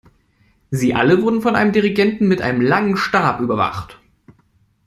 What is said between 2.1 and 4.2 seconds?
mit einem langen Stab überwacht.